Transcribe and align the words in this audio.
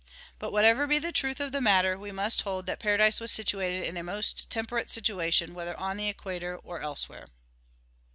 But 0.39 0.51
whatever 0.51 0.87
be 0.87 0.97
the 0.97 1.11
truth 1.11 1.39
of 1.39 1.51
the 1.51 1.61
matter, 1.61 1.95
we 1.95 2.09
must 2.09 2.41
hold 2.41 2.65
that 2.65 2.79
paradise 2.79 3.19
was 3.21 3.31
situated 3.31 3.83
in 3.83 3.97
a 3.97 4.03
most 4.03 4.49
temperate 4.49 4.89
situation, 4.89 5.53
whether 5.53 5.79
on 5.79 5.95
the 5.95 6.09
equator 6.09 6.57
or 6.57 6.81
elsewhere. 6.81 7.27